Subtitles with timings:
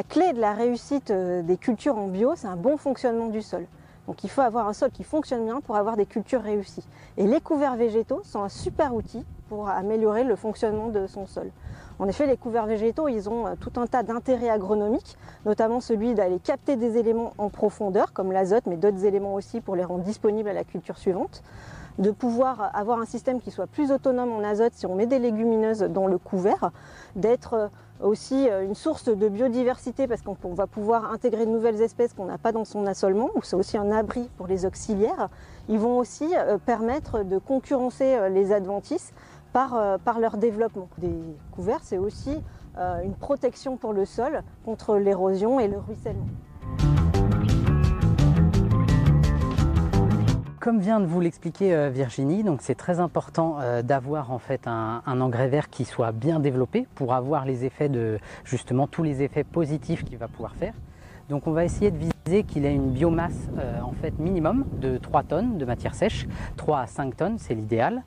[0.00, 3.66] la clé de la réussite des cultures en bio, c'est un bon fonctionnement du sol.
[4.06, 6.86] Donc il faut avoir un sol qui fonctionne bien pour avoir des cultures réussies.
[7.18, 11.50] Et les couverts végétaux sont un super outil pour améliorer le fonctionnement de son sol.
[11.98, 16.14] En effet, les couverts végétaux, ils ont euh, tout un tas d'intérêts agronomiques, notamment celui
[16.14, 20.04] d'aller capter des éléments en profondeur, comme l'azote, mais d'autres éléments aussi pour les rendre
[20.04, 21.42] disponibles à la culture suivante
[21.98, 25.18] de pouvoir avoir un système qui soit plus autonome en azote si on met des
[25.18, 26.70] légumineuses dans le couvert,
[27.16, 27.68] d'être euh,
[28.02, 32.26] aussi euh, une source de biodiversité parce qu'on va pouvoir intégrer de nouvelles espèces qu'on
[32.26, 35.28] n'a pas dans son assolement, ou c'est aussi un abri pour les auxiliaires.
[35.68, 36.28] Ils vont aussi
[36.66, 39.12] permettre de concurrencer les adventices
[39.52, 40.88] par, par leur développement.
[40.98, 41.14] Des
[41.52, 42.40] couverts, c'est aussi
[42.78, 46.26] euh, une protection pour le sol contre l'érosion et le ruissellement.
[50.60, 54.66] Comme vient de vous l'expliquer euh, Virginie, donc c'est très important euh, d'avoir en fait
[54.66, 59.22] un, engrais vert qui soit bien développé pour avoir les effets de justement tous les
[59.22, 60.74] effets positifs qu'il va pouvoir faire.
[61.30, 64.98] Donc on va essayer de viser qu'il ait une biomasse euh, en fait minimum de
[64.98, 66.26] 3 tonnes de matière sèche,
[66.58, 68.02] 3 à 5 tonnes c'est l'idéal,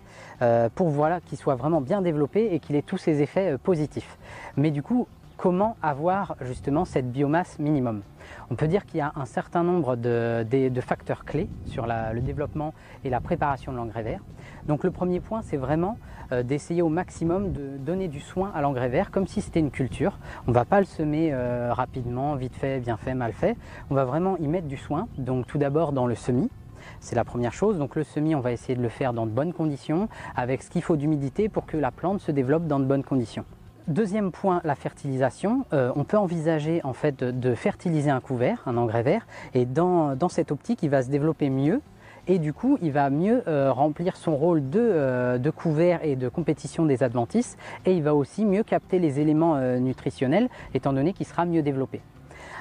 [0.76, 4.18] pour voilà, qu'il soit vraiment bien développé et qu'il ait tous ses effets positifs.
[4.58, 8.02] Mais du coup, comment avoir justement cette biomasse minimum
[8.50, 12.74] On peut dire qu'il y a un certain nombre de, facteurs clés sur le développement
[13.04, 14.22] et la préparation de l'engrais vert.
[14.68, 15.98] Donc le premier point, c'est vraiment
[16.32, 19.72] euh, d'essayer au maximum de donner du soin à l'engrais vert comme si c'était une
[19.72, 20.20] culture.
[20.48, 23.58] On ne va pas le semer euh, rapidement, vite fait, bien fait, mal fait.
[23.90, 25.08] On va vraiment y mettre du soin.
[25.18, 26.50] Donc tout d'abord dans le semis,
[27.00, 27.78] c'est la première chose.
[27.78, 30.70] Donc le semis, on va essayer de le faire dans de bonnes conditions, avec ce
[30.70, 33.46] qu'il faut d'humidité pour que la plante se développe dans de bonnes conditions.
[33.90, 35.66] Deuxième point, la fertilisation.
[35.74, 40.18] Euh, on peut envisager en fait de, fertiliser un couvert, un engrais vert, et dans,
[40.30, 41.82] cette optique, il va se développer mieux
[42.26, 46.30] et du coup il va mieux euh, remplir son rôle euh, de, couvert et de
[46.30, 51.26] compétition des adventices et il va aussi mieux capter les éléments nutritionnels étant donné qu'il
[51.26, 52.00] sera mieux développé.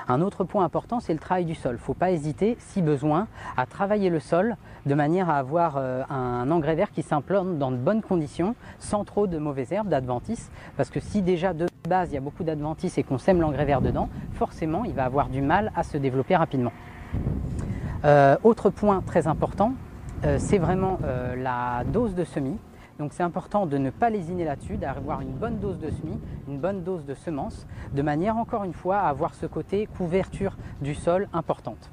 [0.08, 1.72] Un autre point important, c'est le travail du sol.
[1.72, 5.76] Il ne faut pas hésiter, si besoin, à travailler le sol de manière à avoir
[5.76, 10.50] un engrais vert qui s'implante dans de bonnes conditions, sans trop de mauvaises herbes, d'adventices.
[10.76, 13.64] Parce que si déjà de base il y a beaucoup d'adventices et qu'on sème l'engrais
[13.64, 16.72] vert dedans, forcément il va avoir du mal à se développer rapidement.
[18.04, 19.74] Euh, autre point très important,
[20.24, 22.58] euh, c'est vraiment euh, la dose de semis.
[22.98, 26.58] Donc c'est important de ne pas lésiner là-dessus, d'avoir une bonne dose de semis, une
[26.58, 30.94] bonne dose de semences, de manière encore une fois à avoir ce côté couverture du
[30.94, 31.90] sol importante.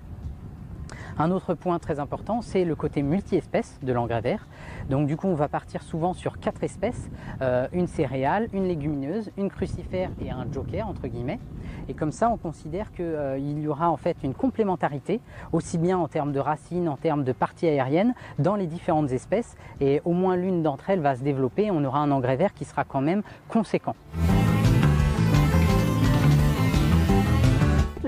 [1.22, 4.47] Un autre point très important, c'est le côté multi-espèces de l'engrais vert.
[4.90, 7.09] Donc du coup, on va partir souvent sur quatre espèces,
[7.41, 11.41] euh, une céréale, une légumineuse, une crucifère et un joker, entre guillemets.
[11.90, 15.19] Et comme ça, on considère qu'il euh, y aura en fait une complémentarité,
[15.52, 19.58] aussi bien en termes de racines, en termes de parties aériennes, dans les différentes espèces.
[19.81, 22.63] Et au moins l'une d'entre elles va se développer, on aura un engrais vert qui
[22.63, 23.96] sera quand même conséquent.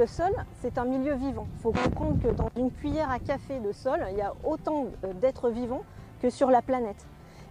[0.01, 1.45] Le sol, c'est un milieu vivant.
[1.57, 4.87] Il faut comprendre que dans une cuillère à café de sol, il y a autant
[5.03, 5.83] euh, d'êtres vivants
[6.23, 7.05] que sur la planète.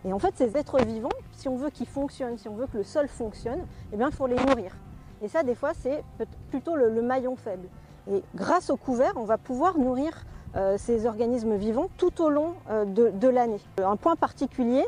[0.04, 2.78] Et en fait, ces êtres vivants, si on veut qu'ils fonctionnent, si on veut que
[2.78, 3.60] le sol fonctionne,
[3.92, 4.74] eh bien, il faut les nourrir.
[5.22, 6.02] Et ça, des fois, c'est
[6.48, 7.68] plutôt le, maillon faible.
[8.10, 10.10] Et grâce au couvert, on va pouvoir nourrir
[10.56, 13.60] euh, ces organismes vivants tout au long euh, de, l'année.
[13.80, 14.84] Un point particulier,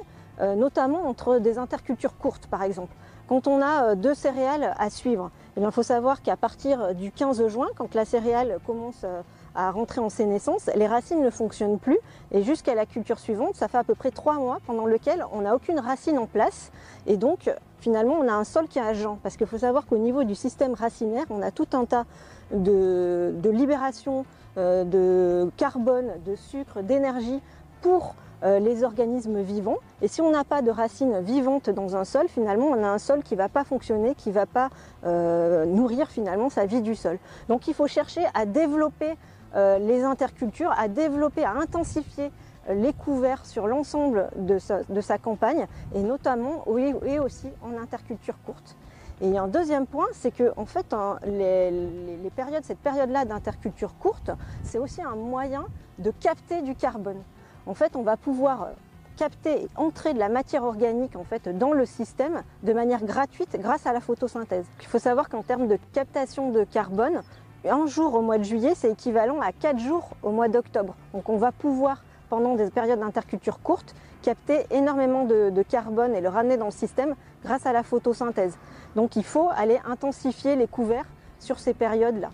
[0.57, 2.93] notamment entre des intercultures courtes, par exemple.
[3.29, 7.69] Quand on a deux céréales à suivre, il faut savoir qu'à partir du 15 juin,
[7.77, 9.23] quand la céréale commence euh,
[9.55, 11.99] à rentrer en sénescence, les racines ne fonctionnent plus.
[12.31, 15.43] Et jusqu'à la culture suivante, ça fait à peu près trois mois pendant lequel on
[15.43, 16.73] n'a aucune racine en place.
[17.07, 19.99] Et donc finalement on a un sol qui est agent parce qu'il faut savoir qu'au
[19.99, 22.07] niveau du système racinaire, on a tout un tas
[22.53, 24.25] de, libération
[24.57, 27.41] euh, de carbone, de sucre, d'énergie
[27.83, 29.79] pour les organismes vivants.
[30.01, 32.99] Et si on n'a pas de racines vivantes dans un sol, finalement, on a un
[32.99, 34.71] sol qui ne va pas fonctionner, qui ne va pas
[35.05, 37.19] euh, nourrir finalement sa vie du sol.
[37.49, 39.17] Donc il faut chercher à développer
[39.55, 42.31] euh, les intercultures, à développer, à intensifier
[42.69, 48.77] les couverts sur l'ensemble de sa, campagne, et notamment aussi en interculture courte.
[49.21, 50.95] Et un deuxième point, c'est que en fait,
[51.27, 54.31] les périodes, cette période-là d'interculture courte,
[54.63, 55.65] c'est aussi un moyen
[55.99, 57.21] de capter du carbone
[57.67, 58.69] en fait, on va pouvoir
[59.17, 63.57] capter et entrer de la matière organique en fait, dans le système de manière gratuite
[63.61, 64.65] grâce à la photosynthèse.
[64.81, 67.23] Il faut savoir qu'en termes de captation de carbone,
[67.69, 70.95] un jour au mois de juillet, c'est équivalent à quatre jours au mois d'octobre.
[71.13, 76.29] Donc on va pouvoir, pendant des périodes d'interculture courtes, capter énormément de, carbone et le
[76.29, 78.57] ramener dans le système grâce à la photosynthèse.
[78.97, 81.07] Donc il faut aller intensifier les couverts
[81.39, 82.31] sur ces périodes-là.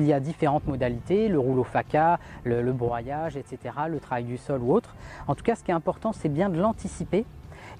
[0.00, 4.62] Il y a différentes modalités, le rouleau faca, le, broyage, etc., le travail du sol
[4.62, 4.94] ou autre.
[5.28, 7.26] En tout cas, ce qui est important, c'est bien de l'anticiper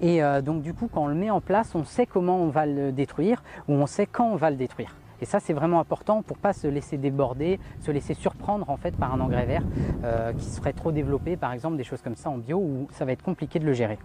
[0.02, 2.50] Et euh, donc du coup, quand on le met en place, on sait comment on
[2.50, 4.94] va le détruire ou on sait quand on va le détruire.
[5.20, 8.96] Et ça, c'est vraiment important pour pas se laisser déborder, se laisser surprendre en fait
[8.96, 9.62] par un engrais vert
[10.04, 13.04] euh, qui serait trop développé, par exemple des choses comme ça en bio où ça
[13.04, 13.98] va être compliqué de le gérer.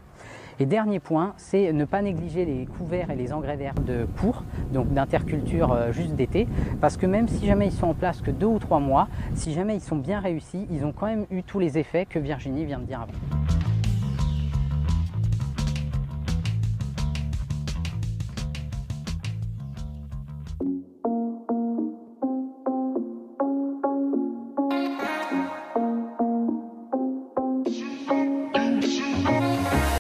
[0.60, 4.44] Et dernier point, c'est ne pas négliger les couverts et les engrais verts de cours,
[4.72, 6.48] donc d'interculture euh, juste d'été,
[6.80, 9.54] parce que même si jamais ils sont en place que deux ou trois mois, si
[9.54, 12.66] jamais ils sont bien réussis, ils ont quand même eu tous les effets que Virginie
[12.66, 13.35] vient de dire avant.